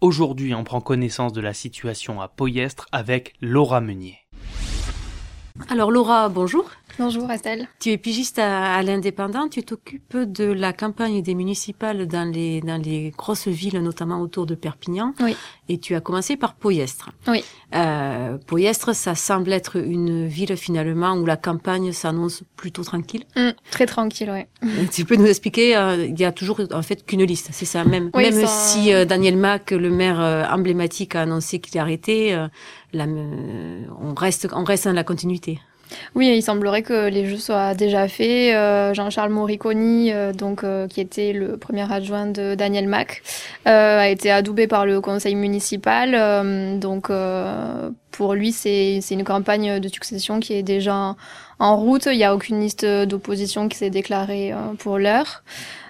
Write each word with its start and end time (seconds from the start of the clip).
Aujourd'hui, 0.00 0.54
on 0.54 0.62
prend 0.62 0.80
connaissance 0.80 1.32
de 1.32 1.40
la 1.40 1.52
situation 1.52 2.20
à 2.20 2.28
Poyestre 2.28 2.86
avec 2.92 3.34
Laura 3.40 3.80
Meunier. 3.80 4.18
Alors 5.68 5.90
Laura, 5.90 6.28
bonjour. 6.28 6.70
Bonjour 6.98 7.30
Estelle. 7.30 7.68
Tu 7.78 7.90
es 7.90 7.96
pigiste 7.96 8.40
à, 8.40 8.82
l'Indépendant. 8.82 9.48
Tu 9.48 9.62
t'occupes 9.62 10.16
de 10.16 10.44
la 10.44 10.72
campagne 10.72 11.22
des 11.22 11.36
municipales 11.36 12.08
dans 12.08 12.28
les 12.28 12.60
dans 12.60 12.80
les 12.80 13.12
grosses 13.16 13.46
villes, 13.46 13.78
notamment 13.80 14.20
autour 14.20 14.46
de 14.46 14.56
Perpignan. 14.56 15.14
Oui. 15.20 15.36
Et 15.68 15.78
tu 15.78 15.94
as 15.94 16.00
commencé 16.00 16.36
par 16.36 16.54
Poyestre. 16.54 17.10
Oui. 17.28 17.44
Euh, 17.74 18.36
Poyestre, 18.38 18.96
ça 18.96 19.14
semble 19.14 19.52
être 19.52 19.76
une 19.76 20.26
ville 20.26 20.56
finalement 20.56 21.14
où 21.14 21.24
la 21.24 21.36
campagne 21.36 21.92
s'annonce 21.92 22.42
plutôt 22.56 22.82
tranquille. 22.82 23.24
Mm, 23.36 23.50
très 23.70 23.86
tranquille, 23.86 24.32
oui. 24.32 24.80
Tu 24.90 25.04
peux 25.04 25.16
nous 25.16 25.26
expliquer 25.26 25.76
euh, 25.76 26.04
Il 26.04 26.18
y 26.18 26.24
a 26.24 26.32
toujours 26.32 26.60
en 26.72 26.82
fait 26.82 27.06
qu'une 27.06 27.22
liste, 27.22 27.50
c'est 27.52 27.64
ça? 27.64 27.84
Même. 27.84 28.10
même 28.16 28.46
si 28.46 28.92
euh, 28.92 29.04
Daniel 29.04 29.36
Mac, 29.36 29.70
le 29.70 29.90
maire 29.90 30.20
euh, 30.20 30.44
emblématique, 30.50 31.14
a 31.14 31.22
annoncé 31.22 31.60
qu'il 31.60 31.76
est 31.76 31.80
arrêté, 31.80 32.46
la, 32.92 33.06
on 33.06 34.14
reste 34.14 34.48
on 34.52 34.64
reste 34.64 34.86
dans 34.86 34.92
la 34.92 35.04
continuité. 35.04 35.60
Oui, 36.14 36.28
il 36.34 36.42
semblerait 36.42 36.82
que 36.82 37.08
les 37.08 37.26
jeux 37.26 37.36
soient 37.36 37.74
déjà 37.74 38.08
faits. 38.08 38.54
Euh, 38.54 38.94
Jean-Charles 38.94 39.30
Moriconi, 39.30 40.12
euh, 40.12 40.32
donc 40.32 40.64
euh, 40.64 40.86
qui 40.86 41.00
était 41.00 41.32
le 41.32 41.56
premier 41.56 41.90
adjoint 41.90 42.26
de 42.26 42.54
Daniel 42.54 42.88
Mac, 42.88 43.22
a 43.64 44.08
été 44.08 44.30
adoubé 44.30 44.66
par 44.66 44.86
le 44.86 45.00
conseil 45.00 45.34
municipal. 45.34 46.78
donc 46.78 47.10
pour 48.18 48.34
lui, 48.34 48.50
c'est 48.50 49.00
une 49.10 49.22
campagne 49.22 49.78
de 49.78 49.88
succession 49.88 50.40
qui 50.40 50.52
est 50.54 50.64
déjà 50.64 51.14
en 51.60 51.76
route. 51.76 52.06
Il 52.06 52.16
n'y 52.16 52.24
a 52.24 52.34
aucune 52.34 52.58
liste 52.58 52.84
d'opposition 52.84 53.68
qui 53.68 53.78
s'est 53.78 53.90
déclarée 53.90 54.52
pour 54.80 54.98
l'heure. 54.98 55.44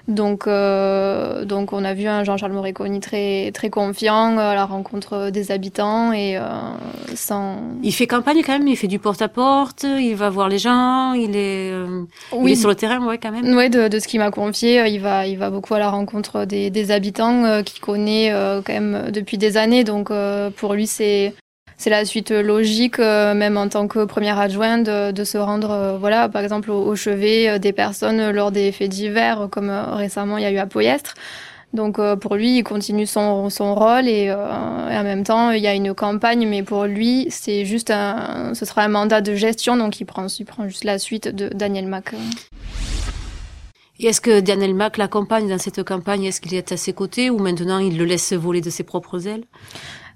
Donc, 0.08 0.46
euh, 0.46 1.44
donc 1.44 1.74
on 1.74 1.84
a 1.84 1.92
vu 1.92 2.06
un 2.06 2.24
Jean-Charles 2.24 2.52
Moriconi 2.52 2.98
très 3.00 3.50
très 3.52 3.68
confiant 3.68 4.38
à 4.38 4.54
la 4.54 4.64
rencontre 4.64 5.28
des 5.28 5.52
habitants 5.52 6.12
et 6.12 6.38
euh, 6.38 6.42
sans. 7.14 7.58
Il 7.82 7.92
fait 7.92 8.06
campagne 8.06 8.42
quand 8.44 8.52
même, 8.58 8.66
il 8.68 8.76
fait 8.76 8.86
du 8.86 8.98
porte-à-porte, 8.98 9.84
il 9.84 10.14
va 10.14 10.30
voir 10.30 10.48
les 10.48 10.58
gens, 10.58 11.12
il 11.12 11.36
est, 11.36 11.70
euh, 11.72 12.04
il 12.42 12.50
est 12.50 12.56
sur 12.56 12.70
le 12.70 12.74
terrain, 12.74 13.06
ouais 13.06 13.18
quand 13.18 13.32
même. 13.32 13.54
Ouais, 13.54 13.68
de, 13.68 13.88
de 13.88 13.98
ce 13.98 14.08
qu'il 14.08 14.20
m'a 14.20 14.30
confié, 14.30 14.86
il 14.88 15.00
va 15.00 15.26
il 15.26 15.36
va 15.36 15.50
beaucoup 15.50 15.74
à 15.74 15.78
la 15.78 15.90
rencontre 15.90 16.46
des, 16.46 16.70
des 16.70 16.90
habitants 16.90 17.44
euh, 17.44 17.62
qu'il 17.62 17.82
connaît 17.82 18.32
euh, 18.32 18.62
quand 18.64 18.72
même 18.72 19.10
depuis 19.10 19.36
des 19.36 19.58
années. 19.58 19.84
Donc 19.84 20.10
pour 20.56 20.72
lui 20.72 20.86
c'est 20.86 21.34
c'est 21.78 21.90
la 21.90 22.04
suite 22.04 22.32
logique, 22.32 22.98
euh, 22.98 23.34
même 23.34 23.56
en 23.56 23.68
tant 23.68 23.86
que 23.86 24.04
première 24.04 24.38
adjointe, 24.38 24.84
de, 24.86 25.24
se 25.24 25.38
rendre, 25.38 25.70
euh, 25.70 25.96
voilà, 25.96 26.28
par 26.28 26.42
exemple, 26.42 26.72
au, 26.72 26.96
chevet 26.96 27.48
euh, 27.48 27.58
des 27.58 27.72
personnes 27.72 28.30
lors 28.30 28.50
des 28.50 28.72
faits 28.72 28.90
divers, 28.90 29.48
comme 29.50 29.70
récemment 29.70 30.36
il 30.38 30.42
y 30.42 30.46
a 30.46 30.50
eu 30.50 30.58
à 30.58 30.66
Poyestre. 30.66 31.14
Donc 31.74 32.00
pour 32.16 32.34
lui, 32.34 32.58
il 32.58 32.62
continue 32.64 33.04
son, 33.04 33.50
son 33.50 33.74
rôle 33.74 34.08
et, 34.08 34.32
en 34.32 35.02
même 35.04 35.22
temps, 35.22 35.50
il 35.50 35.62
y 35.62 35.66
a 35.66 35.74
une 35.74 35.92
campagne, 35.92 36.48
mais 36.48 36.62
pour 36.62 36.84
lui, 36.84 37.26
c'est 37.28 37.66
juste 37.66 37.90
un, 37.90 38.54
ce 38.54 38.64
sera 38.64 38.82
un 38.84 38.88
mandat 38.88 39.20
de 39.20 39.34
gestion, 39.34 39.76
donc 39.76 40.00
il 40.00 40.06
prend, 40.06 40.28
il 40.28 40.46
prend 40.46 40.66
juste 40.66 40.84
la 40.84 40.98
suite 40.98 41.28
de 41.28 41.50
Daniel 41.50 41.86
Mac. 41.86 42.14
Et 44.00 44.06
est-ce 44.06 44.22
que 44.22 44.40
Daniel 44.40 44.74
Mac 44.74 44.96
l'accompagne 44.96 45.46
dans 45.46 45.58
cette 45.58 45.82
campagne? 45.82 46.24
Est-ce 46.24 46.40
qu'il 46.40 46.54
est 46.54 46.72
à 46.72 46.78
ses 46.78 46.94
côtés 46.94 47.28
ou 47.28 47.38
maintenant 47.38 47.80
il 47.80 47.98
le 47.98 48.06
laisse 48.06 48.32
voler 48.32 48.62
de 48.62 48.70
ses 48.70 48.82
propres 48.82 49.28
ailes? 49.28 49.44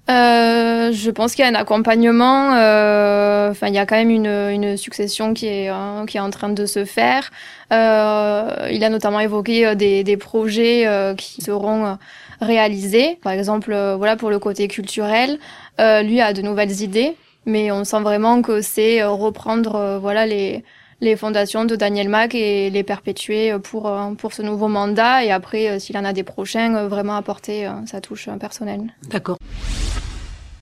Euh, 0.09 0.91
je 0.91 1.11
pense 1.11 1.33
qu'il 1.33 1.45
y 1.45 1.47
a 1.47 1.51
un 1.51 1.55
accompagnement. 1.55 2.55
Euh, 2.55 3.51
enfin, 3.51 3.67
il 3.67 3.73
y 3.73 3.77
a 3.77 3.85
quand 3.85 3.95
même 3.95 4.09
une, 4.09 4.27
une 4.27 4.75
succession 4.75 5.33
qui 5.33 5.47
est 5.47 5.69
hein, 5.69 6.05
qui 6.07 6.17
est 6.17 6.21
en 6.21 6.29
train 6.29 6.49
de 6.49 6.65
se 6.65 6.83
faire. 6.83 7.31
Euh, 7.71 8.67
il 8.69 8.83
a 8.83 8.89
notamment 8.89 9.21
évoqué 9.21 9.65
euh, 9.65 9.75
des, 9.75 10.03
des 10.03 10.17
projets 10.17 10.87
qui 11.17 11.41
seront 11.41 11.97
réalisés. 12.41 13.17
Par 13.23 13.31
exemple, 13.31 13.73
voilà 13.97 14.17
pour 14.17 14.29
le 14.29 14.39
côté 14.39 14.67
culturel, 14.67 15.39
lui 15.79 16.19
a 16.19 16.33
de 16.33 16.41
nouvelles 16.41 16.81
idées, 16.81 17.15
mais 17.45 17.71
on 17.71 17.85
sent 17.85 18.01
vraiment 18.01 18.41
que 18.41 18.61
c'est 18.61 19.03
reprendre 19.03 19.99
voilà 20.01 20.25
les 20.25 20.63
les 21.01 21.17
fondations 21.17 21.65
de 21.65 21.75
Daniel 21.75 22.07
Mac 22.07 22.33
et 22.33 22.69
les 22.69 22.83
perpétuer 22.83 23.59
pour, 23.59 23.91
pour 24.17 24.31
ce 24.31 24.41
nouveau 24.41 24.69
mandat. 24.69 25.25
Et 25.25 25.31
après, 25.31 25.77
s'il 25.77 25.97
en 25.97 26.05
a 26.05 26.13
des 26.13 26.23
prochains, 26.23 26.87
vraiment 26.87 27.17
apporter 27.17 27.69
sa 27.87 27.99
touche 27.99 28.29
personnelle. 28.39 28.93
D'accord. 29.09 29.37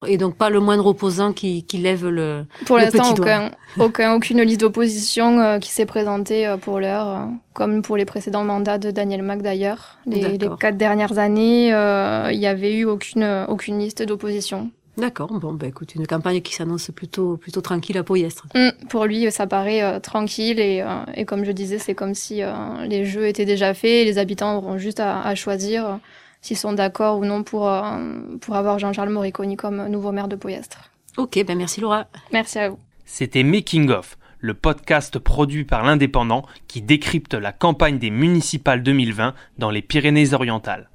Et 0.08 0.18
donc 0.18 0.36
pas 0.36 0.50
le 0.50 0.60
moindre 0.60 0.88
opposant 0.88 1.32
qui, 1.32 1.64
qui 1.64 1.78
lève 1.78 2.08
le 2.08 2.46
Pour 2.66 2.78
l'instant, 2.78 3.12
aucun, 3.12 3.52
aucun, 3.78 4.16
aucune 4.16 4.42
liste 4.42 4.62
d'opposition 4.62 5.40
euh, 5.40 5.60
qui 5.60 5.70
s'est 5.70 5.86
présentée 5.86 6.48
euh, 6.48 6.58
pour 6.58 6.80
l'heure, 6.80 7.08
euh, 7.08 7.26
comme 7.54 7.84
pour 7.84 7.98
les 7.98 8.06
précédents 8.06 8.44
mandats 8.44 8.80
de 8.80 8.90
Daniel 8.90 9.22
Mac 9.22 9.44
d'ailleurs. 9.44 10.00
Les, 10.08 10.40
les, 10.40 10.50
quatre 10.60 10.78
dernières 10.78 11.20
années, 11.20 11.68
il 11.68 12.40
n'y 12.40 12.48
avait 12.48 12.74
eu 12.74 12.86
aucune, 12.86 13.46
aucune 13.48 13.78
liste 13.78 14.02
d'opposition. 14.02 14.72
D'accord, 14.98 15.32
bon 15.40 15.54
bah 15.54 15.68
écoute, 15.68 15.94
une 15.96 16.06
campagne 16.08 16.42
qui 16.42 16.54
s'annonce 16.54 16.92
plutôt 16.92 17.38
plutôt 17.38 17.62
tranquille 17.62 17.98
à 17.98 18.04
Poyestre. 18.04 18.48
Mmh, 18.56 18.88
pour 18.90 19.06
lui, 19.06 19.32
ça 19.32 19.48
paraît 19.48 20.00
tranquille 20.02 20.60
et, 20.60 20.84
et 21.14 21.26
comme 21.26 21.46
je 21.46 21.52
disais, 21.52 21.78
c'est 21.78 21.96
comme 21.96 22.16
si 22.16 22.42
les 22.88 23.06
jeux 23.06 23.28
étaient 23.28 23.46
déjà 23.46 23.74
faits, 23.76 23.90
et 23.90 24.06
les 24.06 24.18
habitants 24.18 24.58
auront 24.58 24.78
juste 24.80 25.00
à, 25.00 25.22
à 25.22 25.36
choisir 25.36 26.00
s'ils 26.42 26.58
sont 26.58 26.74
d'accord 26.74 27.20
ou 27.20 27.26
non 27.26 27.44
pour, 27.44 27.70
euh, 27.70 27.98
pour 28.42 28.56
avoir 28.56 28.80
Jean-Charles 28.80 29.10
Moriconi 29.10 29.56
comme 29.56 29.88
nouveau 29.88 30.12
maire 30.12 30.28
de 30.28 30.36
Poyastre. 30.36 30.92
Ok, 31.18 31.44
ben 31.46 31.58
merci 31.58 31.82
Laura. 31.82 32.08
Merci 32.32 32.60
à 32.60 32.70
vous. 32.70 32.80
C'était 33.06 33.44
Making 33.44 33.90
of, 33.90 34.18
le 34.40 34.54
podcast 34.54 35.20
produit 35.20 35.66
par 35.66 35.84
l'Indépendant 35.84 36.44
qui 36.68 36.82
décrypte 36.82 37.34
la 37.34 37.52
campagne 37.52 38.00
des 38.00 38.10
municipales 38.10 38.84
2020 38.84 39.34
dans 39.58 39.70
les 39.70 39.82
Pyrénées-Orientales. 39.82 40.90